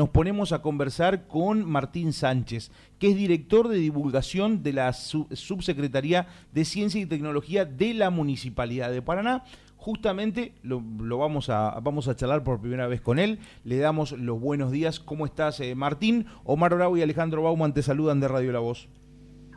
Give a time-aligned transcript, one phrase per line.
[0.00, 6.28] Nos ponemos a conversar con Martín Sánchez, que es director de divulgación de la Subsecretaría
[6.52, 9.42] de Ciencia y Tecnología de la Municipalidad de Paraná.
[9.76, 10.80] Justamente lo,
[11.18, 13.40] vamos, a, vamos a charlar por primera vez con él.
[13.64, 15.00] Le damos los buenos días.
[15.00, 16.26] ¿Cómo estás, eh, Martín?
[16.44, 18.88] Omar Bravo y Alejandro Bauman te saludan de Radio La Voz.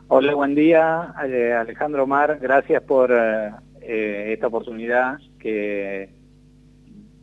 [0.08, 2.40] Hola, buen día, eh, Alejandro Omar.
[2.40, 6.10] Gracias por eh, esta oportunidad que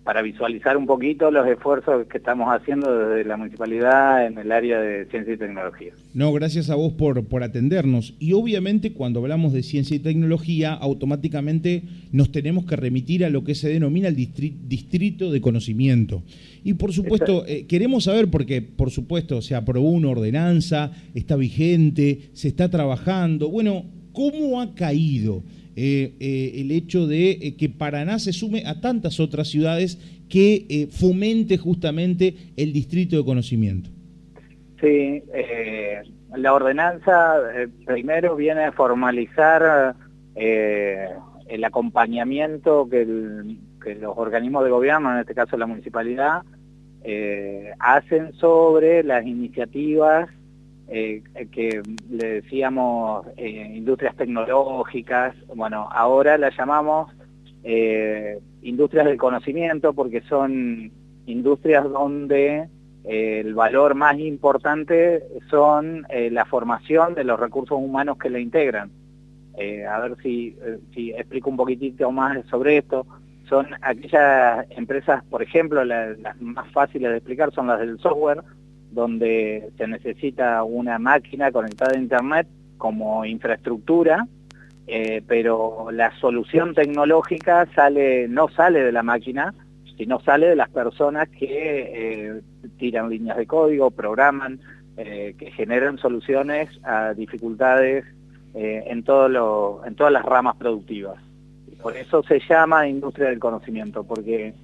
[0.09, 4.81] para visualizar un poquito los esfuerzos que estamos haciendo desde la municipalidad en el área
[4.81, 5.93] de ciencia y tecnología.
[6.15, 8.15] No, gracias a vos por, por atendernos.
[8.17, 13.43] Y obviamente cuando hablamos de ciencia y tecnología, automáticamente nos tenemos que remitir a lo
[13.43, 16.23] que se denomina el distrito de conocimiento.
[16.63, 22.31] Y por supuesto, eh, queremos saber, porque por supuesto se aprobó una ordenanza, está vigente,
[22.33, 23.49] se está trabajando.
[23.49, 25.43] Bueno, ¿cómo ha caído?
[25.75, 29.97] Eh, eh, el hecho de eh, que Paraná se sume a tantas otras ciudades
[30.27, 33.89] que fomente justamente el distrito de conocimiento.
[34.79, 35.23] Sí,
[36.35, 37.35] la ordenanza
[37.85, 39.95] primero viene a formalizar
[40.35, 43.07] el acompañamiento que,
[43.83, 46.43] que, los organismos de gobierno, en este caso la municipalidad,
[47.79, 50.29] hacen sobre las iniciativas
[50.91, 57.11] eh, que le decíamos eh, industrias tecnológicas, bueno, ahora las llamamos
[57.63, 60.91] eh, industrias del conocimiento porque son
[61.27, 62.69] industrias donde
[63.03, 68.91] el valor más importante son la formación de los recursos humanos que la integran.
[69.89, 70.55] a ver si,
[70.93, 73.05] si explico un poquitito más sobre esto.
[73.47, 78.43] Son aquellas empresas, por ejemplo, las más fáciles de explicar son las del software,
[78.91, 84.27] donde se necesita una máquina conectada a Internet como infraestructura,
[84.87, 89.53] eh, pero la solución tecnológica sale, no sale de la máquina,
[89.97, 92.41] sino sale de las personas que eh,
[92.77, 94.59] tiran líneas de código, programan,
[94.97, 98.05] eh, que generan soluciones a dificultades
[98.55, 101.17] en, todo en todas las ramas productivas.
[101.83, 104.55] Por eso se llama industria del conocimiento, porque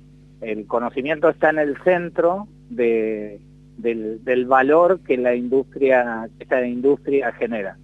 [0.41, 3.39] el conocimiento está en el centro de,
[3.77, 7.77] del, valor que la industria, esta industria genera.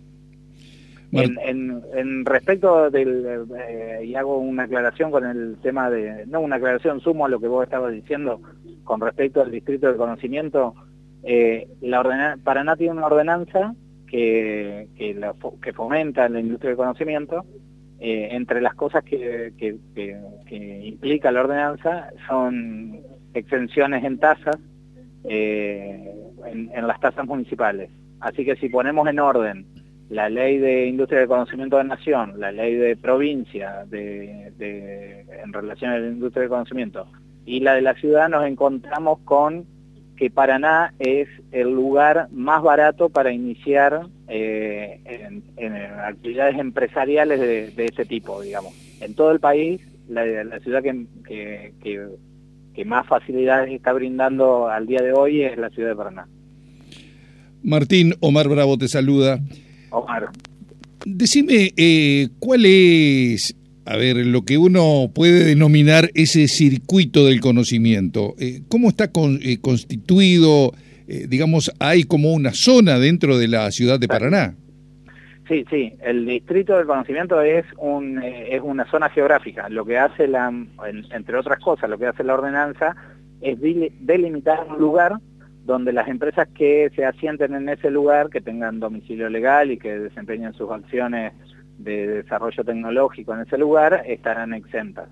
[1.14, 7.02] En, respecto del, eh, y hago una aclaración con el tema de, no una aclaración,
[7.02, 8.42] sumo a lo que vos estabas diciendo
[8.86, 10.74] con respecto al distrito de conocimiento,
[11.24, 13.76] eh, la Paraná tiene una ordenanza
[14.08, 15.20] que, que,
[15.62, 17.46] que fomenta la industria del conocimiento,
[18.04, 23.00] eh, entre las cosas que, que, que, implica la ordenanza son
[23.36, 24.58] exenciones en tasas
[25.24, 26.14] eh,
[26.46, 27.90] en, las tasas municipales.
[28.20, 29.66] Así que si ponemos en orden
[30.10, 34.52] la ley de industria de conocimiento de nación, la ley de provincia de,
[35.44, 37.08] en relación a la industria de conocimiento
[37.46, 39.66] y la de la ciudad, nos encontramos con
[40.18, 45.00] que Paraná es el lugar más barato para iniciar eh,
[45.58, 48.74] en, actividades empresariales de, este tipo, digamos.
[49.00, 51.74] En todo el país, la, ciudad que
[52.86, 56.28] más facilidades está brindando al día de hoy es la ciudad de Paraná.
[57.64, 59.40] Martín, Omar Bravo te saluda.
[59.92, 60.30] Omar.
[61.06, 63.56] Decime, eh, ¿cuál es,
[63.86, 68.36] a ver, lo que uno puede denominar ese circuito del conocimiento?
[68.40, 69.12] Eh, ¿Cómo está
[69.42, 70.74] eh, constituido?
[71.28, 74.56] digamos, hay como una zona dentro de la ciudad de Paraná.
[75.52, 79.68] Sí, sí, el distrito del conocimiento es, un, eh, es una zona geográfica.
[79.68, 80.48] Lo que hace la,
[80.88, 82.96] entre otras cosas, lo que hace la ordenanza
[83.42, 85.18] es delimitar un lugar
[85.66, 90.00] donde las empresas que se asienten en ese lugar, que tengan domicilio legal y que
[90.00, 91.34] desempeñen sus acciones
[91.78, 95.10] de desarrollo tecnológico en ese lugar, estarán exentas.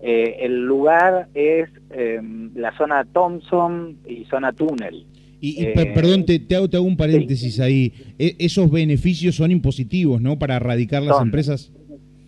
[0.00, 2.20] Eh, el lugar es eh,
[2.56, 5.06] la zona Thompson y zona Túnel.
[5.46, 7.92] Y, eh, perdón, te, hago, un paréntesis ahí.
[8.18, 10.40] E, esos beneficios son impositivos, ¿no?
[10.40, 11.72] Para erradicar las empresas.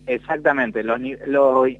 [0.07, 0.83] Exactamente.
[0.83, 1.01] Los,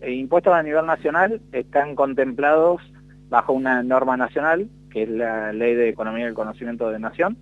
[0.06, 2.82] impuestos a nivel nacional están contemplados
[3.30, 7.38] bajo una norma nacional, que es la Ley de Economía del Conocimiento de Nación.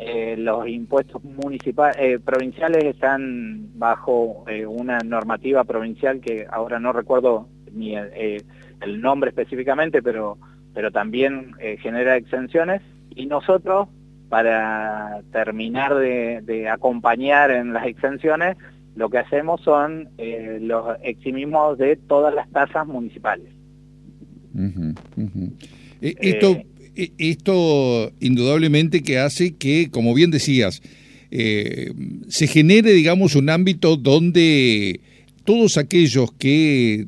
[0.00, 7.46] Eh, los impuestos municipales, eh, provinciales están bajo una normativa provincial que ahora no recuerdo
[7.72, 8.42] ni el,
[8.80, 10.36] el nombre específicamente, pero,
[10.74, 12.82] pero también genera exenciones
[13.14, 13.88] y nosotros,
[14.28, 18.56] para terminar de, acompañar en las exenciones,
[18.96, 23.46] lo que hacemos son eh, los eximismos de todas las tasas municipales.
[26.00, 26.56] Eh, esto,
[26.96, 30.82] eh, esto indudablemente que hace que, como bien decías,
[31.30, 35.00] se genere, digamos, un ámbito donde
[35.44, 37.06] todos aquellos que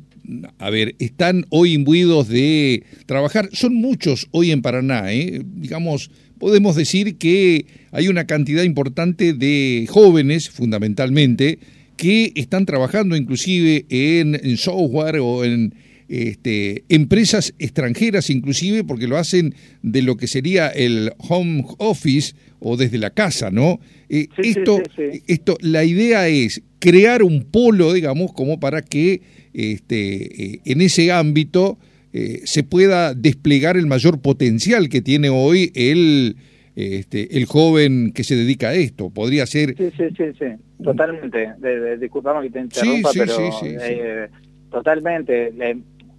[0.57, 5.41] a ver, están hoy imbuidos de trabajar, son muchos hoy en Paraná, ¿eh?
[5.43, 11.59] digamos, podemos decir que hay una cantidad importante de jóvenes, fundamentalmente,
[11.97, 15.75] que están trabajando inclusive en, software o en
[16.09, 22.77] este, empresas extranjeras inclusive, porque lo hacen de lo que sería el home office o
[22.77, 23.79] desde la casa, ¿no?
[24.09, 24.81] Eh, esto,
[25.27, 29.21] esto, la idea es crear un polo, digamos, como para que
[29.53, 31.77] este, eh, en ese ámbito
[32.11, 36.37] eh, se pueda desplegar el mayor potencial que tiene hoy el,
[36.75, 39.09] este, el joven que se dedica a esto.
[39.09, 39.75] Podría ser...
[39.75, 40.45] Sí, sí, sí, sí.
[40.83, 41.53] totalmente.
[41.59, 43.33] De, disculpame que te interrumpa, pero
[43.63, 44.29] eh,
[44.69, 45.53] totalmente.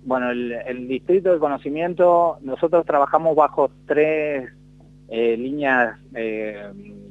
[0.05, 4.49] bueno, el, Distrito de Conocimiento, nosotros trabajamos bajo tres
[5.09, 5.97] líneas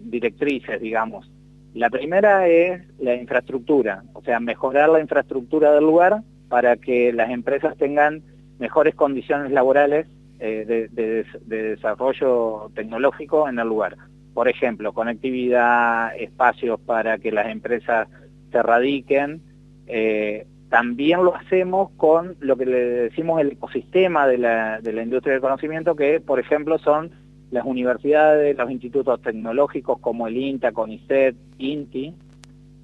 [0.03, 1.32] directrices, digamos.
[1.73, 7.31] La primera es la infraestructura, o sea, mejorar la infraestructura del lugar para que las
[7.31, 8.21] empresas tengan
[8.59, 10.05] mejores condiciones laborales
[10.39, 13.97] eh, de, desarrollo tecnológico en el lugar.
[14.35, 18.07] Por ejemplo, conectividad, espacios para que las empresas
[18.51, 19.41] se radiquen.
[19.87, 25.03] Eh, también lo hacemos con lo que le decimos el ecosistema de la, de la
[25.03, 27.11] industria del conocimiento, que por ejemplo son
[27.53, 32.15] las universidades, los institutos tecnológicos como el INTA, CONICET, INTI.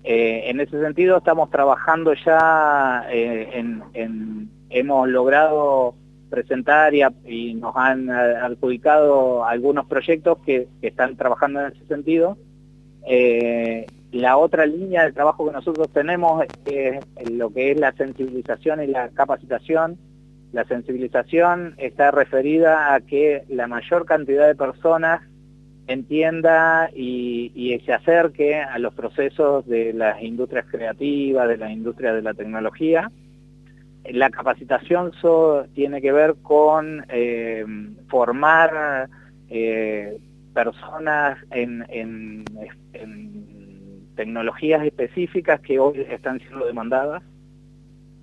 [0.04, 3.50] Eh, en ese sentido estamos trabajando ya, eh,
[3.94, 5.96] en, hemos logrado
[6.30, 12.38] presentar y, nos han adjudicado algunos proyectos que, están trabajando en ese sentido.
[13.08, 18.84] Eh, la otra línea de trabajo que nosotros tenemos es lo que es la sensibilización
[18.84, 19.98] y la capacitación
[20.52, 25.22] la sensibilización está referida a que la mayor cantidad de personas
[25.88, 32.22] entienda y, se acerque a los procesos de las industrias creativas, de las industrias de
[32.22, 33.12] la tecnología.
[34.12, 35.12] La capacitación
[35.74, 37.66] tiene que ver con eh,
[38.08, 39.10] formar
[39.50, 40.18] eh,
[40.54, 42.46] personas en, en
[44.16, 47.24] tecnologías específicas que hoy están siendo demandadas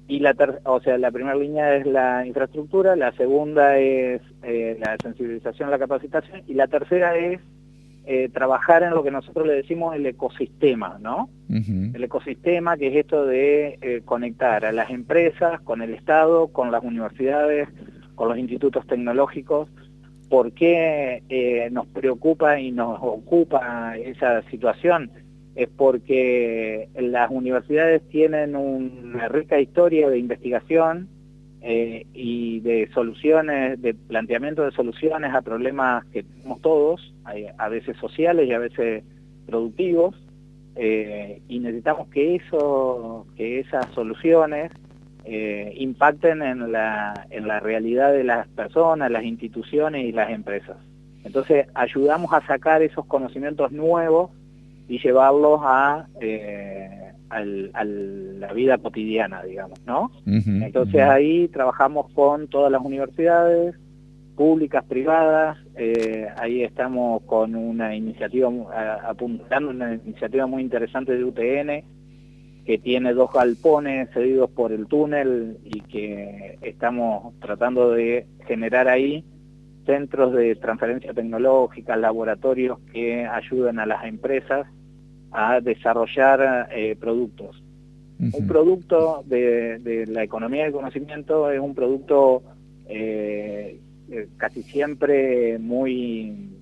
[0.08, 4.96] y la o sea, la primera línea es la infraestructura, la segunda es eh, la
[5.02, 7.40] sensibilización, la capacitación, y la tercera es
[8.04, 11.28] eh, trabajar en lo que nosotros le decimos el ecosistema, ¿no?
[11.48, 16.70] El ecosistema que es esto de eh, conectar a las empresas con el Estado, con
[16.70, 17.68] las universidades,
[18.14, 19.68] con los institutos tecnológicos,
[20.28, 25.10] ¿por qué nos preocupa y nos ocupa esa situación?
[25.56, 31.08] Es porque las universidades tienen una rica historia de investigación
[31.62, 37.96] eh, y de soluciones, de planteamiento de soluciones a problemas que tenemos todos, a veces
[37.96, 39.02] sociales y a veces
[39.46, 40.14] productivos,
[40.76, 44.70] eh, y necesitamos que, eso, que esas soluciones
[45.24, 50.76] eh, impacten en la, en la realidad de las personas, las instituciones y las empresas.
[51.24, 54.30] Entonces ayudamos a sacar esos conocimientos nuevos
[54.88, 60.10] y llevarlos a, eh, la vida cotidiana, digamos, ¿no?
[60.26, 63.74] Entonces ahí trabajamos con todas las universidades,
[64.36, 68.48] públicas, privadas, eh, ahí estamos con una iniciativa,
[69.08, 71.84] apuntando una iniciativa muy interesante de UTN,
[72.64, 79.24] que tiene dos galpones cedidos por el túnel y que estamos tratando de generar ahí
[79.86, 84.66] centros de transferencia tecnológica, laboratorios que ayuden a las empresas
[85.36, 87.62] a desarrollar eh, productos.
[88.18, 92.42] Un producto de, la economía del conocimiento es un producto
[92.88, 93.78] eh,
[94.10, 96.52] eh, casi siempre muy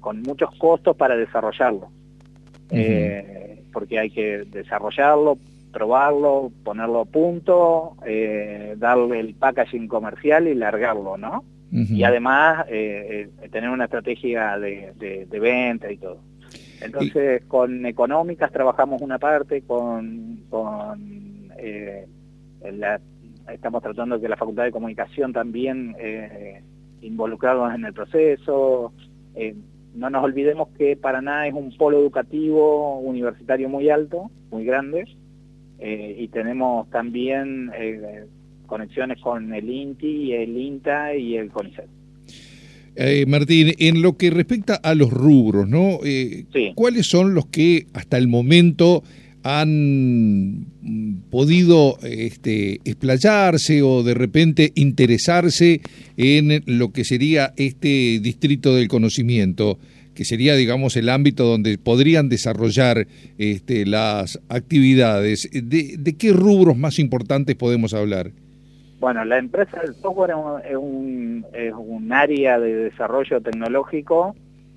[0.00, 1.90] con muchos costos para desarrollarlo,
[3.72, 5.38] porque hay que desarrollarlo,
[5.70, 7.94] probarlo, ponerlo a punto,
[8.78, 11.44] darle el packaging comercial y largarlo, ¿no?
[11.70, 16.20] Y además tener una estrategia de venta y todo.
[16.84, 20.44] Entonces, con económicas trabajamos una parte, con,
[21.58, 22.06] eh,
[23.48, 26.62] estamos tratando de que la Facultad de Comunicación también eh,
[27.00, 28.92] involucrados en el proceso.
[29.34, 29.54] Eh,
[29.94, 35.04] no nos olvidemos que Paraná es un polo educativo universitario muy alto, muy grande,
[35.78, 37.70] y tenemos también
[38.66, 41.88] conexiones con el INTI, el INTA y el CONICET.
[42.96, 45.98] Eh, Martín, en lo que respecta a los rubros, ¿no?
[46.04, 49.02] Eh, ¿Cuáles son los que hasta el momento
[49.42, 50.66] han
[51.30, 55.80] podido este, explayarse o de repente interesarse
[56.16, 59.78] en lo que sería este distrito del conocimiento?
[60.14, 65.50] que sería, digamos, el ámbito donde podrían desarrollar este, las actividades.
[65.52, 68.32] ¿De, qué rubros más importantes podemos hablar?
[69.00, 70.34] Bueno, la empresa del software
[70.64, 74.34] es un, es un área de desarrollo tecnológico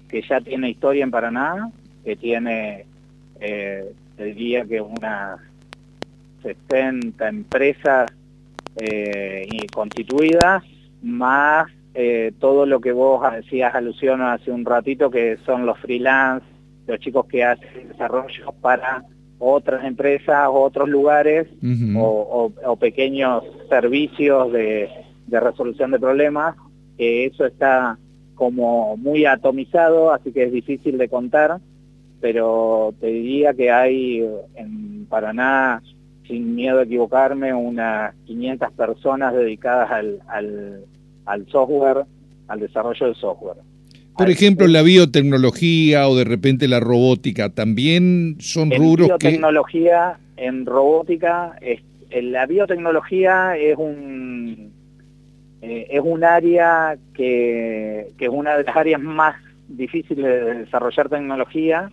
[0.07, 1.69] que ya tiene historia en Paraná,
[2.03, 2.85] que tiene,
[3.39, 5.39] eh, diría que unas
[6.41, 8.11] 60 empresas
[8.77, 10.63] eh, constituidas,
[11.01, 16.45] más eh, todo lo que vos decías alusión hace un ratito, que son los freelance,
[16.85, 19.03] los chicos que hacen desarrollo para
[19.39, 21.47] otras empresas, otros lugares
[21.95, 24.89] o, pequeños servicios de,
[25.27, 26.55] de resolución de problemas,
[26.97, 27.97] que eso está
[28.35, 31.59] como muy atomizado, así que es difícil de contar,
[32.21, 35.81] pero te diría que hay en Paraná,
[36.27, 40.83] sin miedo a equivocarme, unas 500 personas dedicadas al,
[41.25, 42.05] al, software,
[42.47, 43.57] al desarrollo del software.
[44.17, 49.27] Por ejemplo, la biotecnología o de repente la robótica, ¿también son rubros que...?
[49.27, 51.81] biotecnología, en robótica, es,
[52.11, 54.71] la biotecnología es un
[55.61, 59.35] eh, es un área que, es una de las áreas más
[59.67, 61.91] difíciles de desarrollar tecnología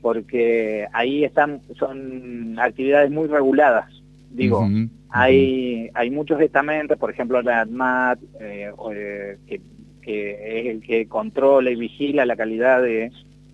[0.00, 3.86] porque ahí están son actividades muy reguladas
[4.30, 4.66] digo
[5.10, 9.60] hay hay muchos estamentos por ejemplo la ADMAT eh, eh, que,
[10.06, 13.10] es el que controla y vigila la calidad de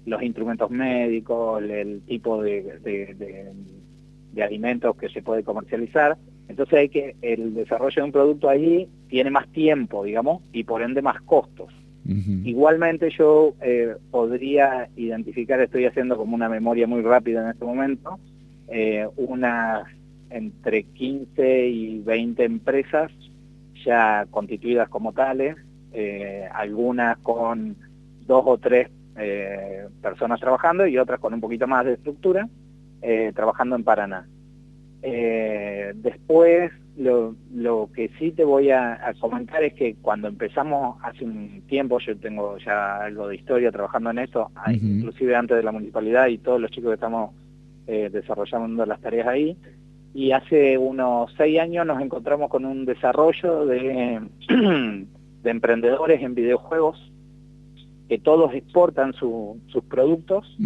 [0.07, 3.53] los instrumentos médicos el, tipo de,
[4.33, 6.17] de alimentos que se puede comercializar
[6.51, 10.83] entonces hay que, el desarrollo de un producto ahí tiene más tiempo, digamos, y por
[10.83, 11.73] ende más costos.
[12.45, 18.19] Igualmente yo eh, podría identificar, estoy haciendo como una memoria muy rápida en este momento,
[18.67, 19.87] eh, unas
[20.31, 23.13] entre 15 y 20 empresas
[23.85, 25.55] ya constituidas como tales,
[25.93, 27.77] eh, algunas con
[28.27, 28.89] dos o tres
[30.01, 32.49] personas trabajando y otras con un poquito más de estructura,
[33.35, 34.27] trabajando en Paraná.
[35.03, 37.35] Eh, después, lo,
[37.95, 42.59] que sí te voy a, comentar es que cuando empezamos hace un tiempo, yo tengo
[42.59, 46.71] ya algo de historia trabajando en esto, inclusive antes de la municipalidad y todos los
[46.71, 47.31] chicos que estamos
[47.87, 49.57] eh, desarrollando las tareas ahí,
[50.13, 54.21] y hace unos seis años nos encontramos con un desarrollo de,
[55.43, 57.11] de emprendedores en videojuegos
[58.11, 60.59] que todos exportan sus productos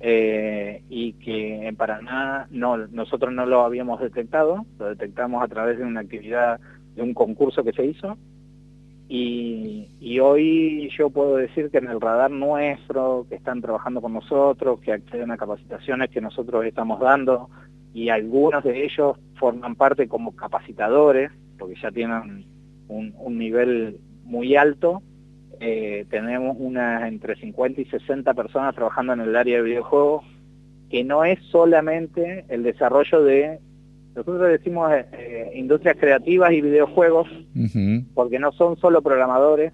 [0.00, 5.78] eh, y que en Paraná no, nosotros no lo habíamos detectado, lo detectamos a través
[5.78, 6.60] de una actividad,
[6.94, 8.18] de un concurso que se hizo.
[9.08, 14.12] Y, y hoy yo puedo decir que en el radar nuestro, que están trabajando con
[14.12, 17.48] nosotros, que acceden a capacitaciones que nosotros estamos dando,
[17.94, 22.44] y algunos de ellos forman parte como capacitadores, porque ya tienen
[22.88, 25.02] un, un nivel muy alto,
[25.60, 30.24] eh, tenemos unas entre 50 y 60 personas trabajando en el área de videojuegos,
[30.90, 33.58] que no es solamente el desarrollo de,
[34.14, 37.28] nosotros decimos eh, eh, industrias creativas y videojuegos,
[38.14, 39.72] porque no son solo programadores,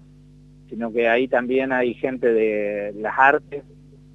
[0.69, 3.63] sino que ahí también hay gente de las artes,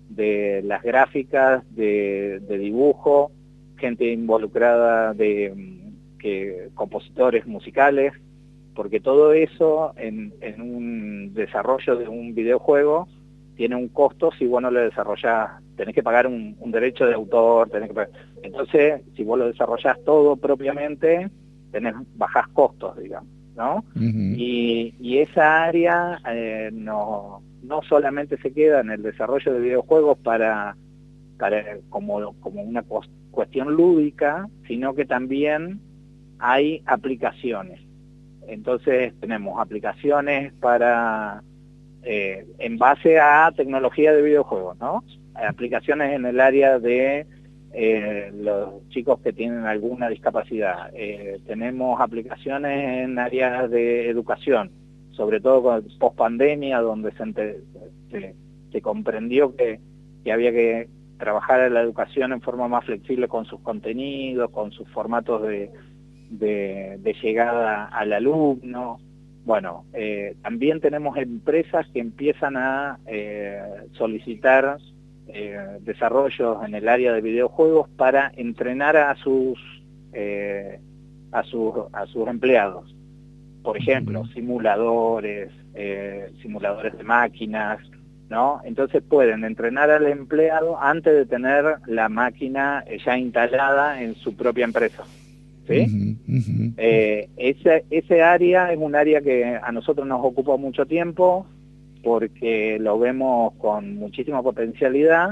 [0.09, 3.31] de las gráficas, de, dibujo,
[3.77, 8.15] gente involucrada de mm, que, compositores musicales,
[8.77, 13.09] porque todo eso en, un desarrollo de un videojuego
[13.57, 17.71] tiene un costo si vos no lo desarrollás, tenés que pagar un, derecho de autor,
[17.71, 18.07] tenés que
[18.43, 21.31] entonces si vos lo desarrollás todo propiamente,
[21.73, 23.83] tenés bajás costos, digamos, ¿no?
[23.97, 30.77] y, esa área eh, no, no solamente se queda en el desarrollo de videojuegos para,
[31.39, 32.85] para como, como una
[33.31, 35.81] cuestión lúdica, sino que también
[36.39, 37.86] hay aplicaciones
[38.49, 41.43] entonces tenemos aplicaciones para,
[42.03, 45.03] eh, en base a tecnología de videojuegos, ¿no?
[45.35, 47.27] Aplicaciones en el área de
[47.73, 50.91] eh, los chicos que tienen alguna discapacidad.
[50.95, 54.71] Eh, tenemos aplicaciones en áreas de educación,
[55.11, 59.81] sobre todo con post pandemia, donde se, comprendió que,
[60.23, 60.89] que había que
[61.19, 65.71] trabajar en la educación en forma más flexible con sus contenidos, con sus formatos de,
[66.31, 68.99] de, llegada al alumno.
[69.45, 73.61] Bueno, eh, también tenemos empresas que empiezan a eh,
[73.93, 74.79] solicitar
[75.29, 79.59] eh, desarrollos en el área de videojuegos para entrenar a sus,
[81.33, 82.95] a sus, a sus empleados.
[83.63, 85.51] Por ejemplo, simuladores,
[86.41, 87.79] simuladores de máquinas,
[88.29, 88.61] ¿no?
[88.65, 94.65] Entonces pueden entrenar al empleado antes de tener la máquina ya instalada en su propia
[94.65, 95.05] empresa.
[95.67, 96.06] ¿sí?
[96.77, 101.47] Eh, ese, ese área es un área que a nosotros nos ocupa mucho tiempo.
[102.07, 105.31] porque lo vemos con muchísima potencialidad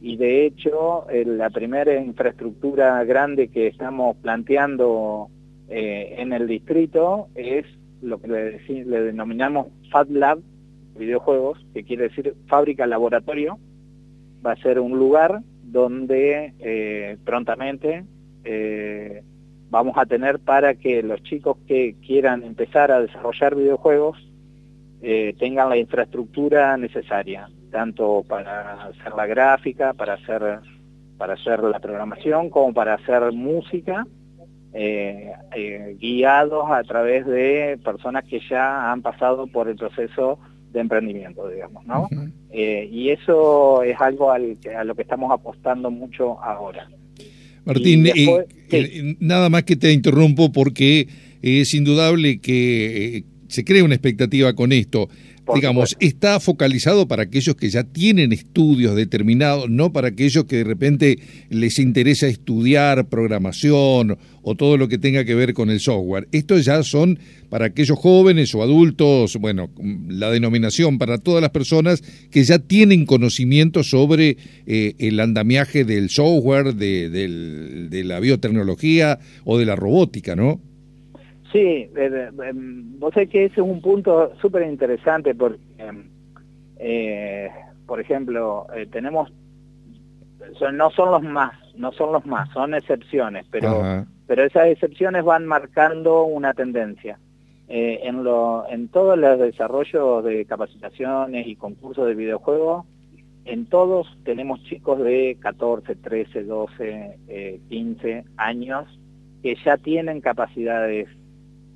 [0.00, 5.28] y de hecho la primera infraestructura grande que estamos planteando
[5.68, 7.64] eh, en el distrito es
[8.00, 10.38] lo que le, le denominamos Fab Lab,
[10.96, 13.58] videojuegos, que quiere decir fábrica laboratorio,
[14.46, 18.04] va a ser un lugar donde eh, prontamente
[19.70, 24.18] vamos a tener para que los chicos que quieran empezar a desarrollar videojuegos
[25.02, 30.60] eh, tengan la infraestructura necesaria, tanto para hacer la gráfica, para hacer,
[31.18, 34.06] para hacer la programación, como para hacer música,
[36.00, 40.38] guiados a través de personas que ya han pasado por el proceso
[40.74, 42.08] de emprendimiento, digamos, ¿no?
[42.50, 46.88] Eh, y eso es algo al, a lo que estamos apostando mucho ahora.
[47.64, 51.08] Martín, eh, nada más que te interrumpo porque
[51.42, 55.08] es indudable que eh, se crea una expectativa con esto
[55.52, 60.64] digamos, está focalizado para aquellos que ya tienen estudios determinados, no para aquellos que de
[60.64, 61.18] repente
[61.50, 66.28] les interesa estudiar programación o todo lo que tenga que ver con el software.
[66.32, 67.18] Estos ya son
[67.50, 69.70] para aquellos jóvenes o adultos, bueno,
[70.08, 74.36] la denominación para todas las personas que ya tienen conocimiento sobre
[74.66, 80.60] eh, el andamiaje del software, de, de la biotecnología o de la robótica, ¿no?
[81.54, 85.60] Sí, eh, eh, em, vos sabés que ese es un punto súper interesante porque,
[86.78, 87.48] eh,
[87.86, 89.32] por ejemplo, tenemos,
[90.72, 95.46] no son los más, no son los más, son excepciones, pero, pero esas excepciones van
[95.46, 97.20] marcando una tendencia.
[97.68, 102.84] en, lo, en todos los desarrollos de capacitaciones y concursos de videojuegos,
[103.44, 108.98] en todos tenemos chicos de 14, 13, 12, 15 años
[109.40, 111.06] que ya tienen capacidades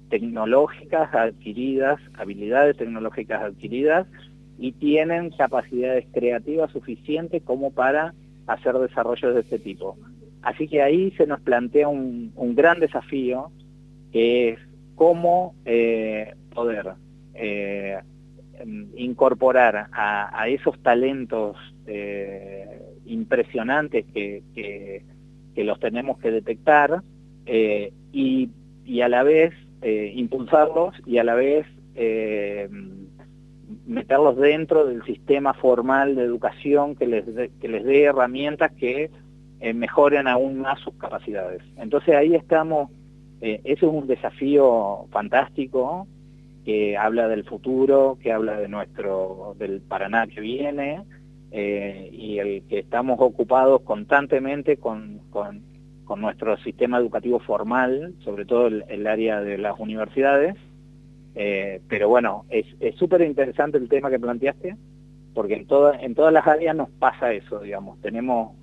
[0.08, 4.06] tecnológicas adquiridas, habilidades tecnológicas adquiridas
[4.58, 8.14] y tienen capacidades creativas suficientes como para
[8.46, 9.96] hacer desarrollos de este tipo.
[10.42, 13.50] Así que ahí se nos plantea un, gran desafío
[14.12, 14.58] que es
[14.94, 16.94] cómo eh, poder
[17.34, 17.98] eh,
[18.96, 25.04] incorporar a, esos talentos eh, impresionantes que,
[25.56, 27.02] los tenemos que detectar
[28.12, 28.49] y,
[28.84, 31.64] y a la vez eh, impulsarlos y a la vez
[31.95, 32.69] eh,
[33.86, 39.10] meterlos dentro del sistema formal de educación que les dé, que les dé herramientas que
[39.60, 41.62] eh, mejoren aún más sus capacidades.
[41.76, 42.91] Entonces ahí estamos,
[43.41, 46.08] ese es un desafío fantástico
[46.64, 51.04] que habla del futuro, que habla de nuestro, del Paraná que viene,
[51.52, 55.62] y el que estamos ocupados constantemente con, con
[56.08, 60.56] con nuestro sistema educativo formal, sobre todo el, área de las universidades.
[61.34, 62.66] Eh, pero bueno, es
[62.97, 64.75] súper interesante el tema que planteaste,
[65.34, 65.66] porque en,
[66.00, 68.00] en todas las áreas nos pasa eso, digamos.
[68.00, 68.56] Tenemos,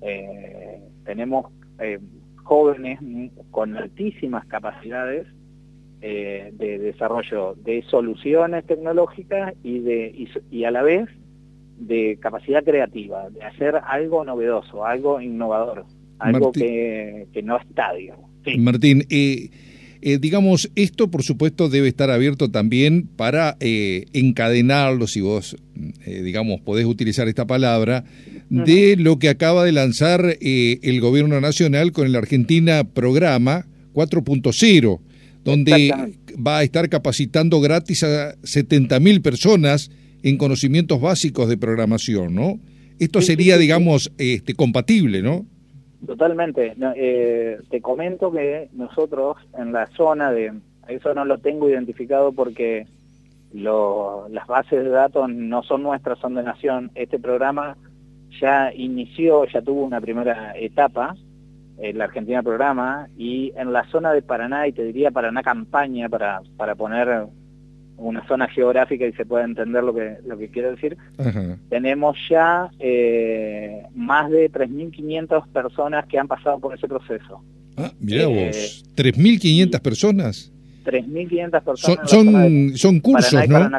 [0.00, 1.46] eh, tenemos
[1.80, 1.98] eh,
[2.44, 3.00] jóvenes
[3.50, 5.26] con altísimas capacidades
[6.00, 11.08] de desarrollo de soluciones tecnológicas y, de, y a la vez
[11.78, 15.84] de capacidad creativa, de hacer algo novedoso, algo innovador
[16.22, 18.30] algo que, no está, digamos.
[18.58, 19.50] Martín, eh,
[20.00, 25.56] eh, digamos, esto por supuesto debe estar abierto también para eh, encadenarlo, si vos,
[26.06, 28.04] digamos, podés utilizar esta palabra,
[28.50, 35.00] de lo que acaba de lanzar el gobierno nacional con el Argentina Programa 4.0,
[35.44, 35.92] donde
[36.34, 39.90] va a estar capacitando gratis a 70.000 personas
[40.22, 42.60] en conocimientos básicos de programación, ¿no?
[42.98, 45.46] Esto sería, digamos, este, compatible, ¿no?
[46.06, 46.74] Totalmente.
[46.96, 50.52] Eh, te comento que nosotros en la zona de,
[50.88, 52.86] eso no lo tengo identificado porque
[53.52, 56.90] las bases de datos no son nuestras, son de Nación.
[56.94, 57.76] Este programa
[58.40, 61.14] ya inició, ya tuvo una primera etapa,
[61.78, 66.40] el Argentina Programa, y en la zona de Paraná, y te diría Paraná Campaña, para,
[66.56, 67.26] para poner
[67.96, 70.96] una zona geográfica y se puede entender lo que, lo que quiero decir,
[71.68, 77.42] tenemos ya eh, más de 3.500 personas que han pasado por ese proceso.
[77.76, 80.52] Ah, mira eh, vos, 3.500 personas.
[80.84, 82.10] 3.500 personas.
[82.10, 83.70] Son, son, cursos, ¿no?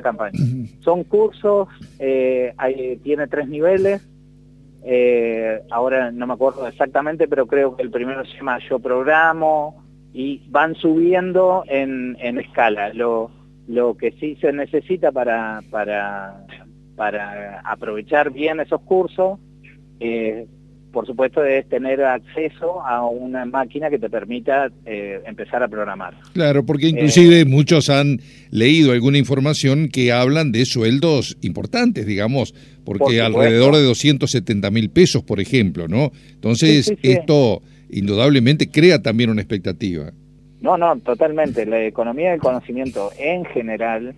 [0.79, 1.67] son cursos,
[1.99, 2.53] eh,
[3.03, 4.01] tiene tres niveles.
[5.69, 10.41] ahora no me acuerdo exactamente, pero creo que el primero se llama Yo Programo y
[10.49, 12.93] van subiendo en, en escala.
[12.93, 13.31] Lo,
[13.67, 16.45] lo que sí se necesita para, para,
[16.95, 19.39] para aprovechar bien esos cursos,
[19.99, 20.45] eh,
[20.93, 26.13] por supuesto, es tener acceso a una máquina que te permita eh, empezar a programar.
[26.33, 28.21] Claro, porque inclusive eh, muchos han
[28.51, 32.53] leído alguna información que hablan de sueldos importantes, digamos,
[32.85, 36.11] porque alrededor de 270 mil pesos, por ejemplo, ¿no?
[36.35, 40.13] Entonces, esto indudablemente crea también una expectativa.
[40.63, 41.65] No, no, totalmente.
[41.65, 44.15] La economía del conocimiento en general,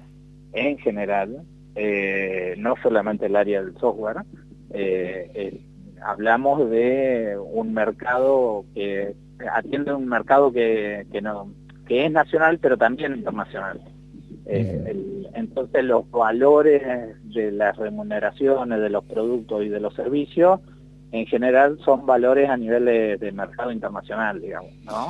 [0.53, 1.41] en general,
[1.73, 4.17] eh, no solamente el área del software,
[4.69, 5.60] eh,
[6.05, 9.15] hablamos de un mercado que
[9.51, 11.51] atiende un mercado que, que, no,
[11.88, 13.81] que es nacional pero también internacional.
[14.45, 16.84] Eh, entonces los valores
[17.23, 20.60] de las remuneraciones, de los productos y de los servicios,
[21.12, 25.10] en general son valores a nivel de, mercado internacional, digamos, ¿no?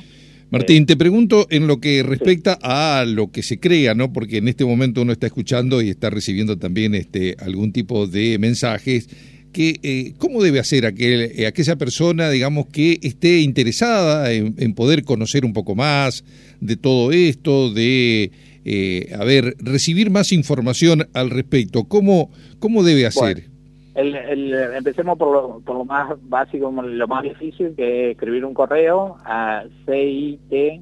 [0.51, 4.13] Martín, eh, te pregunto en lo que respecta a lo que se crea, ¿no?
[4.13, 8.37] Porque en este momento uno está escuchando y está recibiendo también este algún tipo de
[8.39, 9.07] mensajes
[9.55, 15.05] que eh, cómo debe hacer aquel, eh, aquella persona, digamos, que esté interesada en, poder
[15.05, 16.25] conocer un poco más
[16.59, 18.31] de todo esto, de,
[18.65, 21.85] eh, a ver, recibir más información al respecto.
[21.85, 23.54] ¿Cómo, cómo debe hacer?
[23.95, 29.17] Empecemos por lo, por lo más básico, lo más difícil, que es escribir un correo
[29.23, 30.81] a CIT,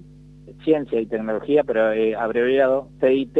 [0.63, 3.37] Ciencia y Tecnología, pero abreviado, CIT,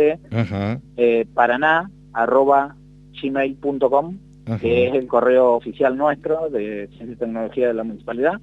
[1.34, 2.76] Paraná, arroba
[3.22, 4.18] gmail.com
[4.60, 8.42] que es el correo oficial nuestro de Ciencia y Tecnología de la Municipalidad.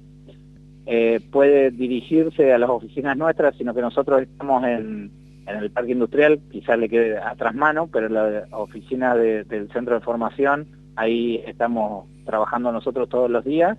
[0.85, 5.11] Eh, puede dirigirse a las oficinas nuestras, sino que nosotros estamos en,
[5.45, 10.67] el Parque Industrial, quizás le quede atrás mano, pero la oficina del Centro de Formación,
[11.01, 13.77] ahí estamos trabajando nosotros todos los días.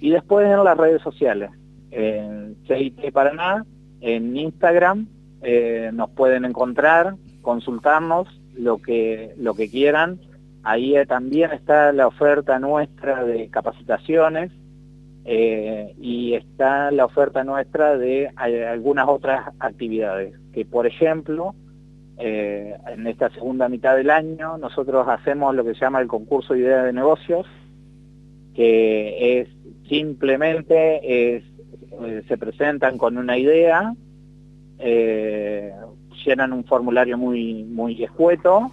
[0.00, 1.50] Y después en las redes sociales,
[1.90, 3.64] en CIT Paraná,
[4.00, 5.08] en Instagram,
[5.42, 10.20] eh, nos pueden encontrar, consultarnos lo que, lo que quieran
[10.68, 14.52] Ahí eh, también está la oferta nuestra de capacitaciones
[15.24, 21.54] eh, y está la oferta nuestra de algunas otras actividades, que por ejemplo,
[22.20, 26.60] en esta segunda mitad del año nosotros hacemos lo que se llama el concurso de
[26.60, 27.46] ideas de negocios,
[28.54, 29.48] que es
[29.88, 31.42] simplemente
[32.26, 33.94] se presentan con una idea,
[36.24, 38.70] llenan un formulario muy, muy escueto,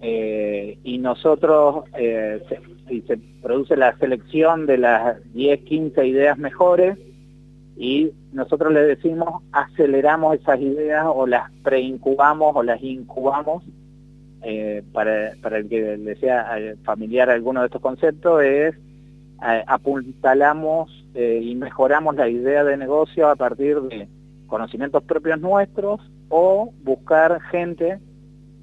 [0.00, 6.96] eh, y nosotros eh, se, se produce la selección de las 10, 15 ideas mejores
[7.78, 13.64] y nosotros le decimos aceleramos esas ideas o las preincubamos o las incubamos.
[14.42, 16.46] Eh, para, para, el que le sea
[16.84, 18.76] familiar alguno de estos conceptos es
[19.40, 24.08] apuntalamos y mejoramos la idea de negocio a partir de
[24.46, 27.98] conocimientos propios nuestros o buscar gente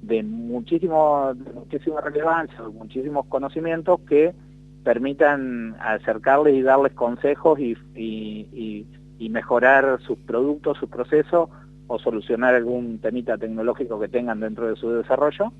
[0.02, 4.34] de muchísimo, muchísima relevancia, muchísimos conocimientos que
[4.84, 8.86] permitan acercarles y darles consejos y,
[9.18, 11.48] mejorar sus productos, sus procesos
[11.86, 15.52] o solucionar algún temita tecnológico que tengan dentro de su desarrollo.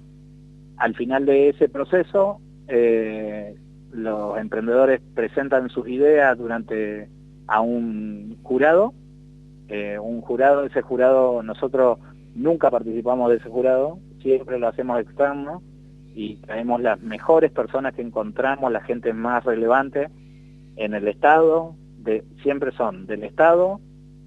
[0.76, 3.54] Al final de ese proceso, eh,
[3.92, 7.08] los emprendedores presentan sus ideas durante
[7.46, 8.92] a un jurado,
[9.68, 11.98] eh, un jurado, ese jurado nosotros
[12.34, 15.62] nunca participamos de ese jurado, siempre lo hacemos externo
[16.14, 20.08] y traemos las mejores personas que encontramos, la gente más relevante
[20.76, 21.74] en el Estado,
[22.06, 23.80] de, siempre son del Estado,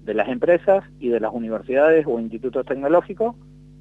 [0.04, 3.34] de las empresas y de las universidades o institutos tecnológicos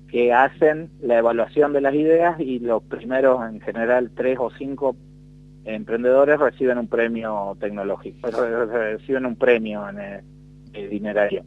[0.07, 4.95] que hacen la evaluación de las ideas y los primeros, en general, tres o cinco
[5.65, 10.23] emprendedores reciben un premio tecnológico, reciben un premio en
[10.73, 11.43] el dinerario.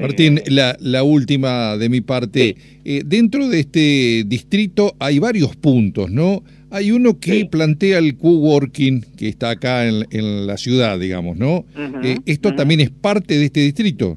[0.00, 2.56] Martín, la, la, última de mi parte.
[2.84, 6.44] Eh, dentro de este distrito hay varios puntos, ¿no?
[6.70, 11.64] Hay uno que plantea el coworking, que está acá en, la ciudad, digamos, ¿no?
[12.02, 14.16] Eh, ¿Esto también es parte de este distrito?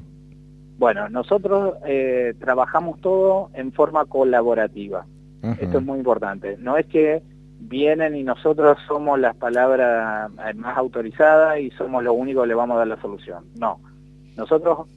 [0.78, 5.06] Bueno, nosotros eh, trabajamos todo en forma colaborativa.
[5.60, 6.56] Esto es muy importante.
[6.58, 7.22] No es que
[7.58, 12.76] vienen y nosotros somos las palabras más autorizadas y somos lo único que le vamos
[12.76, 13.44] a dar la solución.
[13.56, 13.80] No.
[14.36, 14.88] Nosotros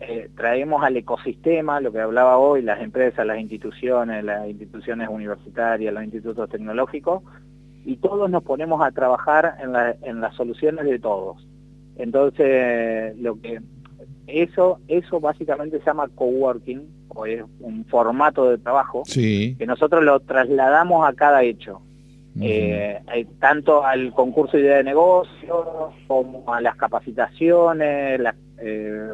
[0.00, 5.92] eh, traemos al ecosistema, lo que hablaba hoy, las empresas, las instituciones, las instituciones universitarias,
[5.92, 7.24] los institutos tecnológicos,
[7.84, 11.44] y todos nos ponemos a trabajar en, las soluciones de todos.
[11.96, 13.60] Entonces, lo que
[14.28, 20.20] eso, eso básicamente se llama coworking, o es un formato de trabajo, que nosotros lo
[20.20, 21.80] trasladamos a cada hecho.
[22.40, 28.20] Eh, eh, tanto al concurso de idea de negocio, como a las capacitaciones,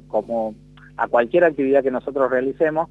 [0.09, 0.55] como
[0.97, 2.89] a cualquier actividad que nosotros realicemos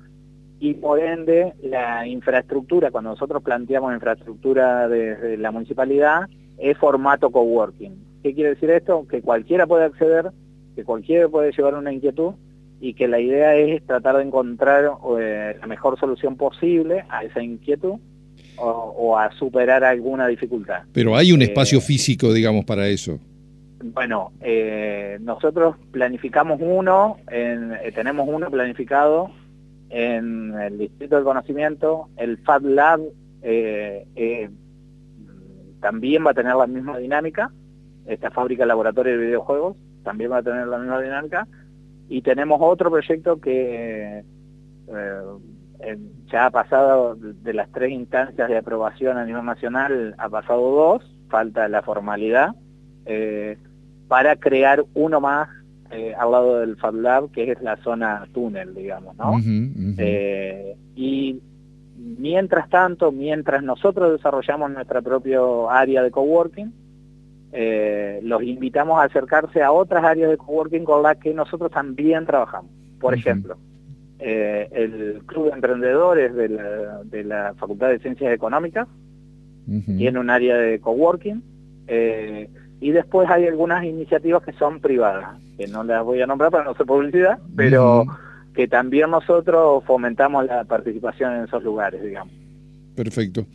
[0.60, 6.22] y por ende la infraestructura, cuando nosotros planteamos infraestructura de, la municipalidad,
[6.58, 7.94] es formato coworking.
[8.24, 9.06] ¿Qué quiere decir esto?
[9.06, 10.32] Que cualquiera puede acceder,
[10.74, 12.36] que cualquiera puede llevar una inquietud
[12.80, 17.44] y que la idea es tratar de encontrar eh, la mejor solución posible a esa
[17.44, 17.96] inquietud
[18.56, 20.84] o, a superar alguna dificultad.
[20.94, 23.20] Pero hay un eh, espacio físico, digamos, para eso.
[23.84, 27.18] Bueno, eh, nosotros planificamos uno,
[27.94, 29.30] tenemos uno planificado
[29.90, 33.02] en el Distrito del Conocimiento, el Fab Lab
[35.82, 37.52] también va a tener la misma dinámica,
[38.06, 41.48] esta fábrica laboratorio de videojuegos también va a tener la misma dinámica,
[42.08, 44.24] y tenemos otro proyecto que
[44.88, 50.72] eh, ya ha pasado de las tres instancias de aprobación a nivel nacional, ha pasado
[50.72, 52.56] dos, falta la formalidad,
[53.06, 53.58] eh,
[54.14, 55.50] para crear uno más
[55.90, 59.40] eh, al lado del Fab Lab, que es la zona túnel, digamos, ¿no?
[60.96, 61.42] y
[61.98, 66.72] mientras tanto, mientras nosotros desarrollamos nuestra propia área de coworking,
[67.54, 72.28] eh, los invitamos a acercarse a otras áreas de coworking con las que nosotros también
[72.28, 72.70] trabajamos.
[73.00, 73.58] Por ejemplo,
[74.20, 78.88] eh, el Club de Emprendedores de la, Facultad de Ciencias Económicas
[79.66, 81.42] tiene un área de coworking
[81.88, 82.48] eh,
[82.84, 86.66] y después hay algunas iniciativas que son privadas, que no las voy a nombrar para
[86.66, 88.06] no hacer publicidad, pero
[88.54, 92.34] que también nosotros fomentamos la participación en esos lugares, digamos.
[92.94, 93.46] Perfecto.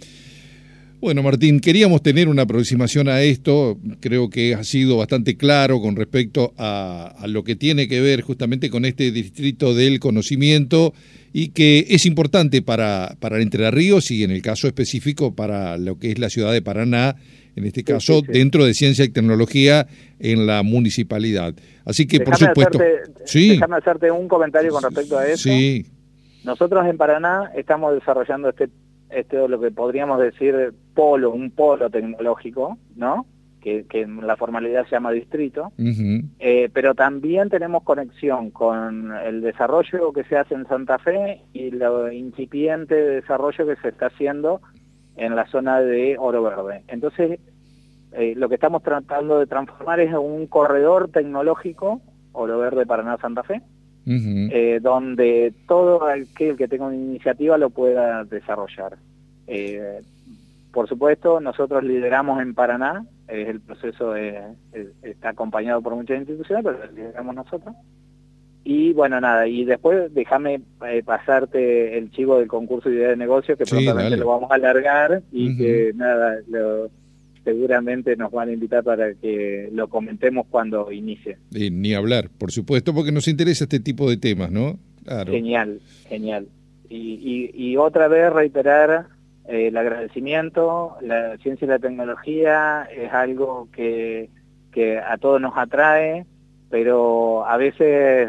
[0.99, 3.79] Bueno, Martín, queríamos tener una aproximación a esto.
[4.01, 8.71] Creo que ha sido bastante claro con respecto a, lo que tiene que ver justamente
[8.71, 10.95] con este distrito del conocimiento
[11.33, 15.99] y que es importante para, para Entre Ríos y en el caso específico para lo
[15.99, 17.17] que es la ciudad de Paraná,
[17.57, 19.87] en este caso dentro de ciencia y tecnología
[20.19, 21.55] en la municipalidad.
[21.85, 22.79] Así que, por supuesto...
[23.25, 23.51] sí.
[23.51, 25.49] Déjame hacerte un comentario con respecto a eso.
[25.49, 25.87] Sí.
[26.45, 28.69] Nosotros en Paraná estamos desarrollando este
[29.11, 33.27] esto es lo que podríamos decir polo, un polo tecnológico, ¿no?
[33.89, 35.73] Que, en la formalidad se llama distrito,
[36.39, 41.71] eh, pero también tenemos conexión con el desarrollo que se hace en Santa Fe y
[41.71, 44.61] lo incipiente desarrollo que se está haciendo
[45.17, 46.83] en la zona de Oro Verde.
[46.89, 47.41] Entonces,
[48.13, 52.01] eh, lo que estamos tratando de transformar es un corredor tecnológico,
[52.33, 53.61] Oro Verde Paraná Santa Fe,
[54.07, 58.97] eh, donde todo aquel que tenga una iniciativa lo pueda desarrollar.
[59.47, 60.01] Eh,
[60.79, 66.93] por supuesto, nosotros lideramos en Paraná, el proceso está acompañado por muchas instituciones, pero lo
[66.93, 67.75] lideramos nosotros.
[68.63, 73.17] Y bueno, nada, y después déjame eh, pasarte el chivo del concurso de idea de
[73.17, 76.89] negocio, que prontamente lo vamos a alargar y que nada, lo,
[77.43, 81.39] seguramente nos van a invitar para que lo comentemos cuando inicie.
[81.51, 84.79] ni hablar, por supuesto, porque nos interesa este tipo de temas, ¿no?
[85.27, 86.47] Genial, genial.
[86.89, 89.18] Y, otra vez reiterar
[89.49, 94.29] el agradecimiento, la ciencia y la tecnología es algo que,
[94.71, 96.27] que a todos nos atrae,
[96.71, 98.29] pero a veces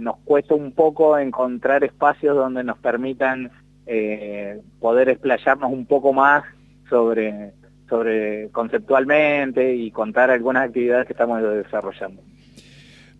[0.00, 3.50] nos cuesta un poco encontrar espacios donde nos permitan
[3.86, 6.44] eh, poder explayarnos un poco más
[6.88, 7.52] sobre
[7.88, 12.20] sobre conceptualmente y contar algunas actividades que estamos desarrollando.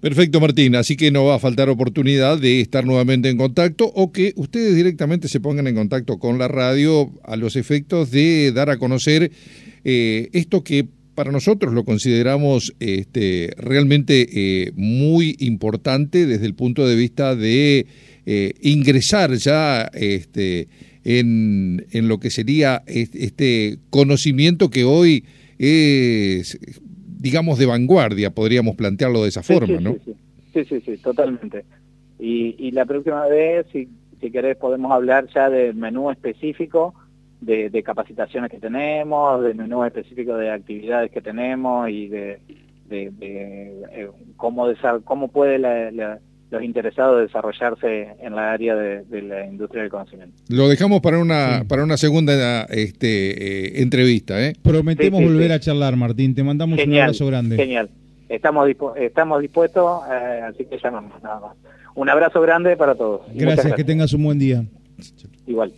[0.06, 0.76] Perfecto, Martín.
[0.76, 4.76] Así que no va a faltar oportunidad de estar nuevamente en contacto o que ustedes
[4.76, 9.32] directamente se pongan en contacto con la radio a los efectos de dar a conocer
[9.82, 16.86] eh, esto que para nosotros lo consideramos este, realmente eh, muy importante desde el punto
[16.86, 17.86] de vista de
[18.26, 20.68] eh, ingresar ya este,
[21.02, 25.24] en, en lo que sería este conocimiento que hoy
[25.58, 26.60] es,
[27.26, 29.96] digamos, de vanguardia, podríamos plantearlo de esa forma, ¿no?
[30.04, 30.80] Sí sí.
[30.80, 31.64] sí, totalmente.
[32.20, 33.88] Y, y la próxima vez, si,
[34.20, 36.94] si querés, podemos hablar ya del menú específico
[37.40, 42.38] de, de, capacitaciones que tenemos, del menú específico de actividades que tenemos y de,
[42.88, 44.68] de, eh, cómo,
[45.04, 50.34] cómo puede la, los interesados de desarrollarse en la área de, la industria del conocimiento.
[50.48, 54.40] Lo dejamos para una para una segunda este, eh, entrevista.
[54.40, 54.54] ¿eh?
[54.62, 56.34] Prometemos volver a charlar, Martín.
[56.34, 57.56] Te mandamos un abrazo grande.
[57.56, 57.90] Genial.
[58.28, 61.56] Estamos, estamos dispuestos, eh, así que llamamos nada más.
[61.94, 63.22] Un abrazo grande para todos.
[63.32, 64.64] Gracias, que tengas un buen día.
[65.46, 65.72] Igual.